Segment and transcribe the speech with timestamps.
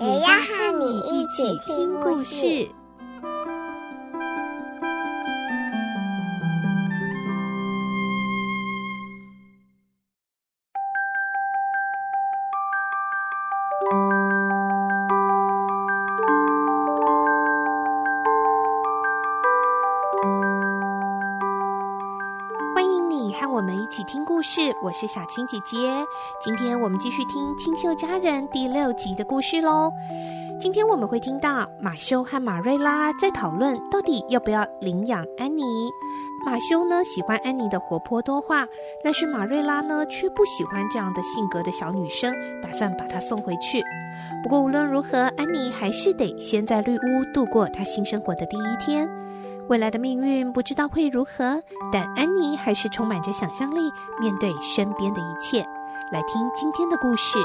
[0.00, 2.68] 也要和你一起听故事。
[24.38, 25.76] 故事，我是小青姐姐。
[26.40, 29.92] 今天我们继续听《清秀佳人》第六集的故事喽。
[30.60, 35.64] 今天我们会听到马修和马瑞拉在讨论到底要不要领养安妮。
[36.46, 38.64] 马修呢喜欢安妮的活泼多话，
[39.02, 43.82] 但是马瑞拉呢却不喜欢这样的性格的小女生，打算把她送回去。
[44.44, 49.10] 不过无论如何，安妮还是得先在绿屋度过她新生活的第一天。
[49.68, 55.60] 未来的命运不知道会如何，但安妮还是充满着想象力，面对身边的一切。
[56.10, 57.38] 来听今天的故事，《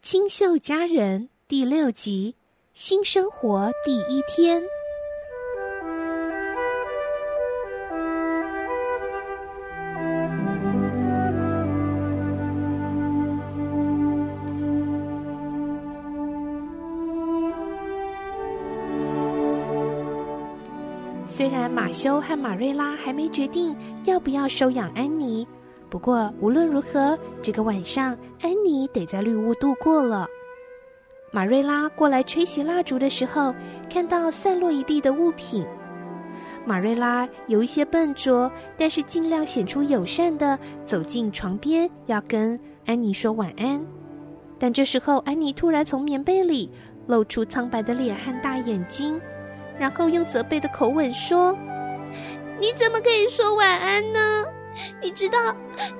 [0.00, 2.36] 清秀佳人》第六集：
[2.72, 4.62] 新生活第一天。
[21.42, 25.44] 虽然马修和马瑞拉还没决定要不要收养安妮，
[25.90, 30.28] 不过无论如何，这个晚上安妮得在绿屋度过了。
[31.32, 33.52] 马瑞拉过来吹熄蜡烛的时候，
[33.90, 35.66] 看到散落一地的物品。
[36.64, 43.84] 马瑞拉有一些笨拙，但是尽量显出友善的走进床边，要跟安妮说晚安。
[44.60, 46.70] 但这时候，安妮突然从棉被里
[47.08, 49.20] 露出苍白的脸和大眼睛。
[49.78, 51.58] 然后用责备的口吻说
[52.58, 54.44] ：“你怎么可以说晚安呢？
[55.02, 55.54] 你知道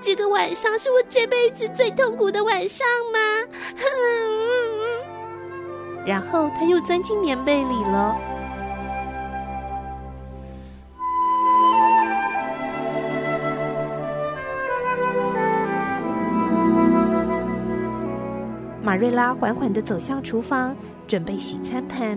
[0.00, 3.18] 这个晚上是我这辈子最痛苦的晚上吗？”
[6.06, 8.16] 然后他又钻进棉被里了。
[18.82, 20.76] 马瑞拉缓缓地走向厨房，
[21.08, 22.16] 准备洗餐盘。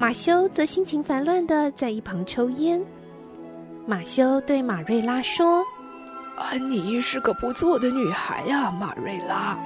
[0.00, 2.82] 马修则心情烦乱的在一旁抽烟。
[3.84, 5.62] 马修对马瑞拉说
[6.40, 9.62] ：“安妮是个不错的女孩呀，马瑞拉。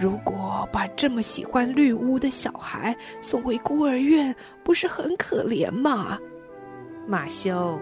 [0.00, 6.18] 如果把这么喜欢绿屋的小孩送回孤儿院，不是很可怜吗？”
[7.06, 7.78] 马修，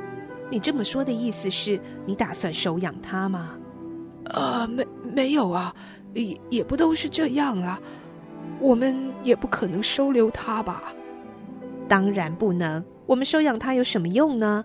[0.50, 3.54] 你这么说的意思是你打算收养她吗？
[4.24, 5.74] 呃，没没有啊，
[6.12, 7.80] 也也不都是这样啊。
[8.60, 10.92] 我们也不可能收留她吧。
[11.88, 14.64] 当然不能，我们收养她有什么用呢？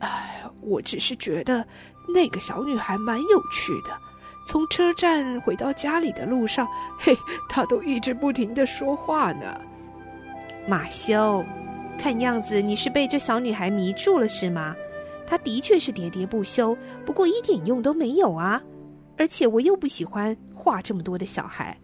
[0.00, 1.64] 哎，我只是觉得
[2.12, 3.96] 那个小女孩蛮有趣的。
[4.46, 6.66] 从车站回到家里的路上，
[6.98, 7.16] 嘿，
[7.48, 9.60] 她都一直不停的说话呢。
[10.66, 11.44] 马修，
[11.98, 14.74] 看样子你是被这小女孩迷住了是吗？
[15.26, 16.76] 她的确是喋喋不休，
[17.06, 18.60] 不过一点用都没有啊！
[19.16, 21.78] 而且我又不喜欢话这么多的小孩。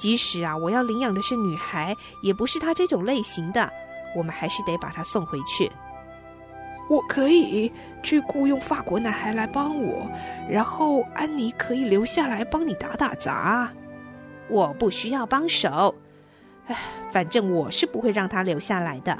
[0.00, 3.70] 即使啊，我要领养的是女孩，也不是她这种类型的，
[4.16, 5.70] 我们还是得把她送回去。
[6.88, 7.70] 我可以
[8.02, 10.10] 去雇佣法国男孩来帮我，
[10.48, 13.70] 然后安妮可以留下来帮你打打杂。
[14.48, 15.94] 我不需要帮手，
[16.68, 16.74] 唉，
[17.10, 19.16] 反正我是不会让她留下来的。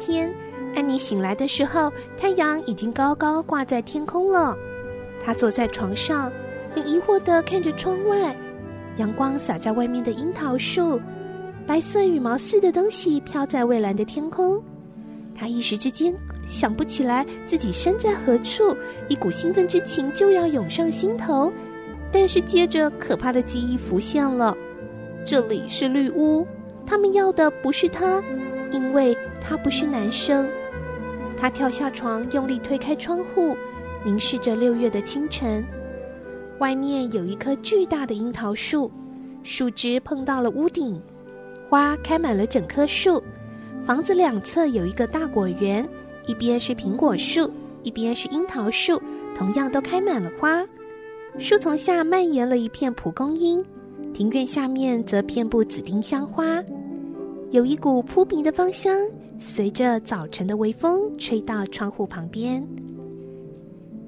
[0.00, 0.34] 天，
[0.74, 4.56] 安妮醒来的时候，太阳已经高高挂在天空了。
[5.24, 6.32] 她坐在床上，
[6.74, 8.34] 很疑惑地看着窗外，
[8.96, 10.98] 阳光洒在外面的樱桃树，
[11.66, 14.60] 白色羽毛似的东西飘在蔚蓝的天空。
[15.34, 16.14] 她一时之间
[16.46, 18.74] 想不起来自己身在何处，
[19.08, 21.52] 一股兴奋之情就要涌上心头。
[22.10, 24.56] 但是接着，可怕的记忆浮现了。
[25.24, 26.46] 这里是绿屋，
[26.84, 28.22] 他们要的不是他，
[28.72, 30.48] 因为他不是男生。
[31.36, 33.56] 他跳下床，用力推开窗户，
[34.04, 35.64] 凝视着六月的清晨。
[36.58, 38.90] 外面有一棵巨大的樱桃树，
[39.42, 41.00] 树枝碰到了屋顶，
[41.68, 43.22] 花开满了整棵树。
[43.82, 45.88] 房子两侧有一个大果园，
[46.26, 47.50] 一边是苹果树，
[47.82, 49.00] 一边是樱桃树，
[49.34, 50.62] 同样都开满了花。
[51.38, 53.64] 树丛下蔓延了一片蒲公英，
[54.12, 56.62] 庭院下面则遍布紫丁香花，
[57.50, 58.96] 有一股扑鼻的芳香，
[59.36, 62.64] 随着早晨的微风吹到窗户旁边。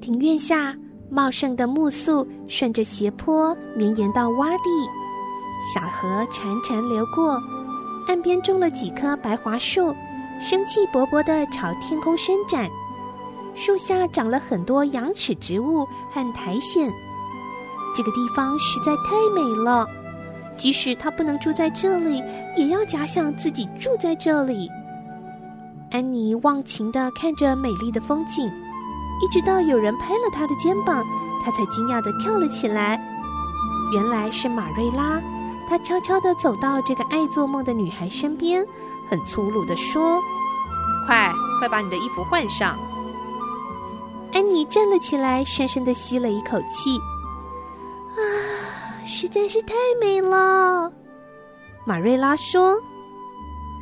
[0.00, 0.76] 庭院下
[1.10, 4.70] 茂盛的苜蓿顺着斜坡绵延到洼地，
[5.74, 7.36] 小河潺潺流过，
[8.06, 9.92] 岸边种了几棵白桦树，
[10.40, 12.70] 生气勃勃地朝天空伸展。
[13.56, 16.88] 树下长了很多羊齿植物和苔藓。
[17.92, 19.84] 这个地方实在太美了，
[20.56, 22.22] 即使他不能住在这里，
[22.56, 24.68] 也要假想自己住在这里。
[25.90, 28.46] 安妮忘情的看着美丽的风景，
[29.20, 31.04] 一直到有人拍了她的肩膀，
[31.44, 32.98] 她才惊讶的跳了起来。
[33.92, 35.20] 原来是玛瑞拉，
[35.68, 38.64] 她悄悄的走到这个爱做梦的女孩身边，
[39.10, 40.18] 很粗鲁的说
[41.06, 42.78] ：“快，快把你的衣服换上。”
[44.32, 46.96] 安妮站了起来，深深的吸了一口气。
[48.16, 48.20] 啊
[49.04, 50.92] 实在是太美了，
[51.84, 52.78] 马瑞拉说：“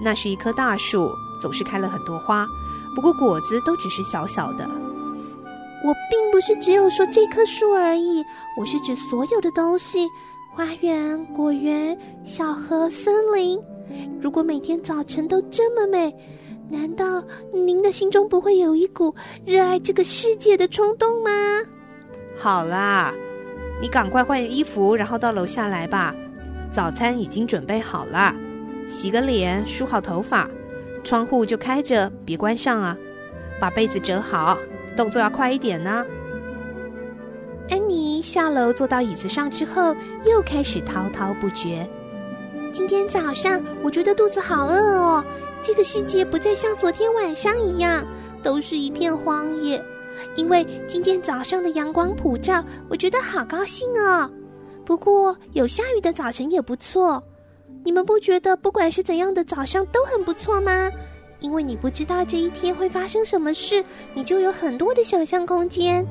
[0.02, 2.46] 那是一棵大树，总是开了很多花，
[2.94, 4.68] 不过果子都只是小小的。
[5.84, 8.22] 我并不是只有说这棵树而已，
[8.58, 10.08] 我是指所有的东西：
[10.54, 13.58] 花园、果园、小河、森林。
[14.20, 16.14] 如果每天早晨都这么美，
[16.68, 19.14] 难道您的心中不会有一股
[19.44, 21.30] 热爱这个世界的冲动吗？”
[22.38, 23.12] 好啦。
[23.80, 26.14] 你赶快换衣服，然后到楼下来吧。
[26.70, 28.34] 早餐已经准备好了，
[28.86, 30.48] 洗个脸，梳好头发，
[31.02, 32.96] 窗户就开着，别关上啊。
[33.58, 34.56] 把被子折好，
[34.96, 36.04] 动作要快一点呢。
[37.68, 39.94] 安妮下楼坐到椅子上之后，
[40.24, 41.88] 又开始滔滔不绝。
[42.72, 45.24] 今天早上我觉得肚子好饿哦，
[45.62, 48.06] 这个世界不再像昨天晚上一样，
[48.42, 49.82] 都是一片荒野。
[50.36, 54.30] 因为今天早上的阳光普照，我觉得好高兴哦。
[54.84, 57.22] 不过有下雨的早晨也不错。
[57.84, 60.90] 你们不觉得不管是怎样的早上都很不错吗？
[61.38, 63.82] 因为你不知道这一天会发生什么事，
[64.12, 66.06] 你就有很多的想象空间。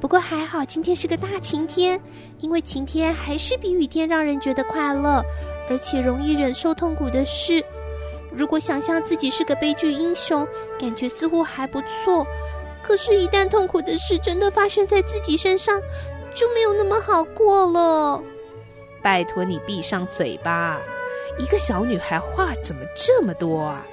[0.00, 1.98] 不过还好今天是个大晴天，
[2.40, 5.24] 因为晴天还是比雨天让人觉得快乐，
[5.70, 7.64] 而且容易忍受痛苦的事。
[8.30, 10.46] 如果想象自己是个悲剧英雄，
[10.78, 12.26] 感觉似乎还不错。
[12.88, 15.78] 可是，一旦痛苦的事真的发生在自己身上，
[16.32, 18.22] 就没有那么好过了。
[19.02, 20.80] 拜托你闭上嘴巴！
[21.38, 23.86] 一个小女孩话怎么这么多啊？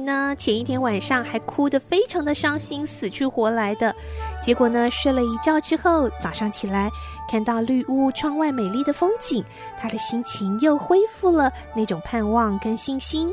[0.00, 3.94] 呢前一天晚上还哭得非常的伤心，死去活来的。
[4.42, 6.90] 结果呢，睡了一觉之后，早上起来
[7.30, 9.44] 看到绿屋窗外美丽的风景，
[9.78, 13.32] 她的心情又恢复了那种盼望跟信心。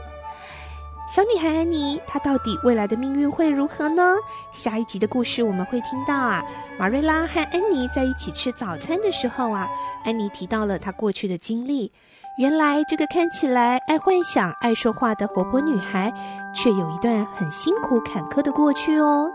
[1.08, 4.16] 小女孩安妮，她到底未来的命运会如何呢？
[4.52, 6.44] 下一集的故事我们会听到啊，
[6.80, 9.70] 玛瑞拉和安妮在一起吃早餐的时候啊，
[10.04, 11.92] 安妮提到了她过去的经历。
[12.36, 16.12] 原来这个看起来爱幻想、爱说话的活泼女孩，
[16.54, 19.32] 却有一段很辛苦坎坷的过去哦。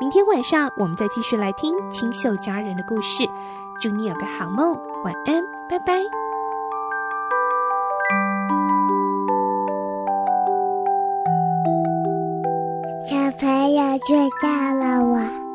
[0.00, 3.22] 明天晚上我们再继续来听清秀佳人的故事。
[3.80, 6.02] 祝你有个好梦，晚安，拜拜。
[13.08, 15.51] 小朋友睡觉了，我。